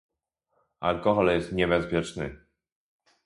Alkohol 0.79 1.29
jest 1.31 1.51
niebezpieczny 1.51 2.35